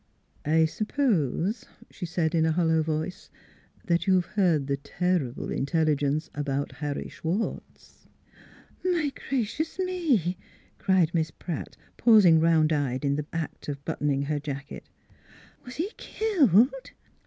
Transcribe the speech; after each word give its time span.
"I 0.57 0.65
suppose," 0.65 1.65
she 1.91 2.07
said 2.07 2.33
in 2.33 2.43
a 2.43 2.51
hollow 2.53 2.81
voice," 2.81 3.29
that 3.85 4.07
you've 4.07 4.25
heard 4.25 4.65
the 4.65 4.77
ter 4.77 5.19
rible 5.19 5.55
intelligence 5.55 6.27
about 6.33 6.71
Har 6.71 6.95
ry 6.95 7.07
Schwartz?"" 7.07 8.07
My 8.83 9.13
gracious 9.29 9.77
me!" 9.77 10.39
cried 10.79 11.13
Miss 11.13 11.29
Pratt, 11.29 11.77
pausing 11.97 12.39
round 12.39 12.73
eyed 12.73 13.05
in 13.05 13.15
the 13.15 13.27
act 13.31 13.69
of 13.69 13.85
buttoning 13.85 14.23
her 14.23 14.39
jacket. 14.39 14.89
"Was 15.65 15.75
he 15.75 15.91
killed?" 15.97 16.93